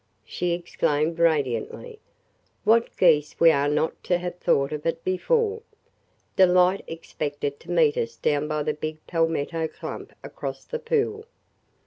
[0.25, 1.99] she exclaimed radiantly,
[2.63, 5.61] "what geese we are not to have thought of it before!
[6.35, 11.25] Delight expected to meet us down by the big palmetto clump across the pool.